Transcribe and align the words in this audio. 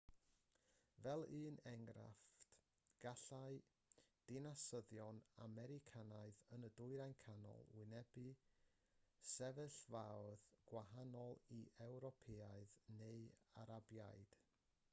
fel 1.01 1.23
un 1.39 1.57
enghraifft 1.71 2.45
gallai 3.03 3.49
dinasyddion 4.31 5.19
americanaidd 5.45 6.39
yn 6.57 6.65
y 6.69 6.71
dwyrain 6.79 7.13
canol 7.25 7.69
wynebu 7.81 8.23
sefyllfaoedd 9.33 10.47
gwahanol 10.71 11.37
i 11.59 11.59
ewropeaid 11.89 12.73
neu 13.03 13.21
arabiaid 13.65 14.35